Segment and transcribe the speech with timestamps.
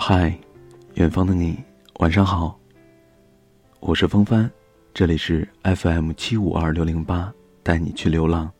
[0.00, 0.32] 嗨，
[0.94, 1.58] 远方的你，
[1.98, 2.56] 晚上好。
[3.80, 4.48] 我是风帆，
[4.94, 7.30] 这里是 FM 七五二六零八，
[7.64, 8.50] 带你去流浪。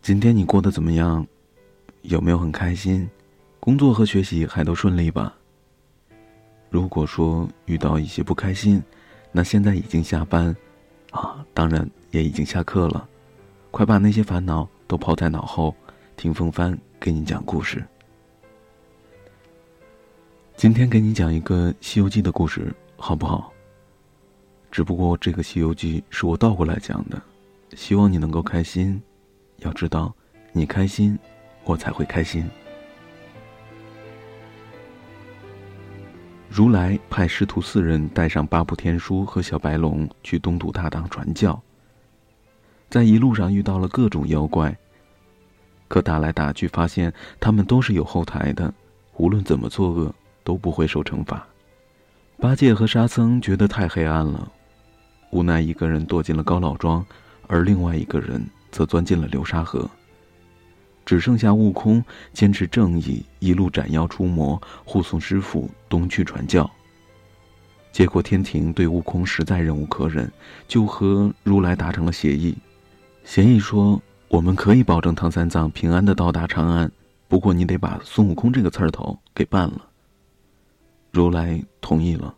[0.00, 1.24] 今天你过得怎么样？
[2.02, 3.08] 有没有很开心？
[3.60, 5.36] 工作和学习还都顺利吧？
[6.70, 8.82] 如果说遇到一些不开心，
[9.30, 10.56] 那现在已经下班，
[11.10, 13.06] 啊，当然也已经下课了，
[13.70, 15.72] 快把那些烦恼都抛在脑后，
[16.16, 17.86] 听风帆给你讲故事。
[20.56, 23.52] 今天给你讲一个《西游记》的故事，好不好？
[24.70, 27.20] 只不过这个《西游记》是我倒过来讲的，
[27.74, 28.98] 希望你能够开心。
[29.58, 30.14] 要知道，
[30.52, 31.18] 你开心，
[31.64, 32.48] 我才会开心。
[36.48, 41.60] 如来派师徒四人带上八部天书和小白龙去东土大唐传教，
[42.88, 44.74] 在一路上遇到了各种妖怪，
[45.86, 48.72] 可打来打去，发现他们都是有后台的，
[49.18, 50.14] 无论怎么作恶。
[50.46, 51.44] 都不会受惩罚。
[52.38, 54.48] 八戒和沙僧觉得太黑暗了，
[55.30, 57.04] 无奈一个人躲进了高老庄，
[57.48, 59.90] 而另外一个人则钻进了流沙河。
[61.04, 66.70] 只剩下悟空坚持正义，一路斩妖除魔，护送师傅东去传教。
[67.90, 70.30] 结果天庭对悟空实在忍无可忍，
[70.68, 72.56] 就和如来达成了协议。
[73.24, 76.90] 协议说，我们可以保证唐三藏平安的到达长安，
[77.26, 79.80] 不过你得把孙悟空这个刺儿头给办了。
[81.16, 82.34] 如来同意了，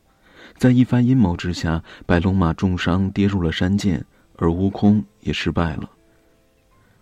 [0.56, 4.04] 在一番阴谋之下，白龙马重伤跌入了山涧，
[4.36, 5.90] 而悟空也失败了，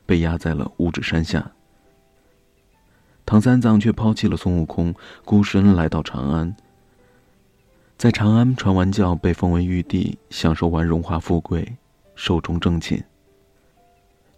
[0.06, 1.52] 被压在了五指山下。
[3.26, 6.56] 唐三藏却抛弃了孙悟空，孤身来到长安。
[7.98, 11.76] 在长安传完教，被封为玉帝，享受完荣华富贵，
[12.14, 13.02] 寿终正寝。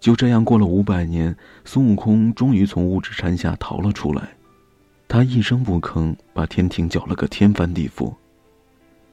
[0.01, 4.38] 就这样过了五百年，孙悟空终于从五指山下逃了出来。
[5.09, 8.15] 他一声不吭，把天庭搅了个天翻地覆。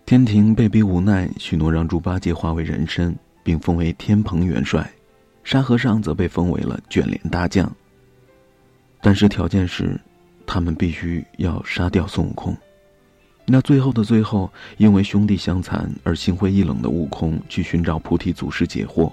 [0.05, 4.83] 天庭被逼无奈，许诺让猪八戒化为人身，并封为天蓬元帅；
[5.41, 7.73] 沙和尚则被封为了卷帘大将。
[9.01, 9.97] 但是条件是，
[10.45, 12.55] 他们必须要杀掉孙悟空。
[13.45, 19.09] 那最后的最后，因为兄弟相残而心灰意冷的悟空去寻找菩提祖师解惑，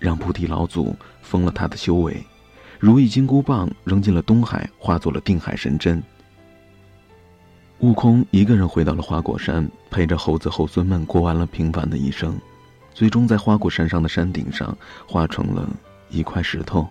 [0.00, 2.20] 让菩提老祖封了他的修为，
[2.80, 6.02] 如意金箍棒扔进了东海，化作了定海神针。
[7.80, 12.38] 悟空一个人回到了花果山，陪着猴子猴孙们过完了平凡的一生，
[12.94, 14.76] 最终在花果山上的山顶上
[15.06, 15.68] 化成了
[16.08, 16.88] 一块石头。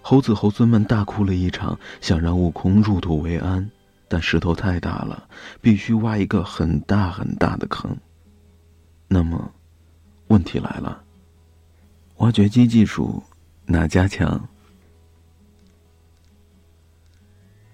[0.00, 3.70] 猴子猴孙们大哭了一场，想让悟空入土为安，
[4.08, 5.28] 但石头太大了，
[5.60, 7.94] 必须挖一个很大很大的坑。
[9.06, 9.52] 那么，
[10.28, 11.04] 问题来了：
[12.16, 13.22] 挖掘机技术
[13.66, 14.48] 哪家强？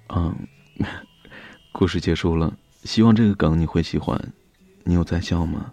[0.08, 0.34] 嗯。
[1.82, 4.16] 故事结束了，希望这个梗你会喜欢。
[4.84, 5.72] 你有在笑吗？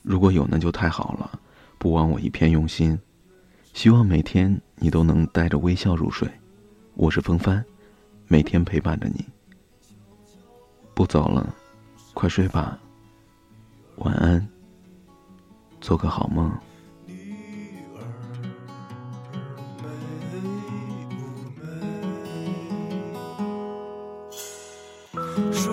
[0.00, 1.40] 如果有，那就太好了，
[1.76, 2.96] 不枉我一片用心。
[3.74, 6.30] 希望每天你都能带着微笑入睡。
[6.94, 7.64] 我是风帆，
[8.28, 9.26] 每天陪伴着你。
[10.94, 11.52] 不早了，
[12.14, 12.78] 快睡吧。
[13.96, 14.46] 晚安，
[15.80, 16.48] 做个好梦。
[25.48, 25.69] je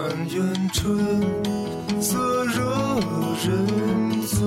[0.00, 0.96] 满园春
[2.00, 2.62] 色惹
[3.44, 4.38] 人醉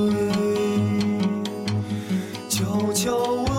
[2.50, 3.53] 悄悄问